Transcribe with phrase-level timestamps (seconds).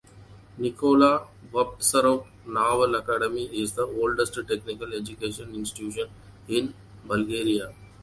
[0.57, 6.09] Nikola Vaptsarov Naval Academy is the oldest technical educational institution
[6.47, 6.73] in
[7.05, 7.71] Bulgaria.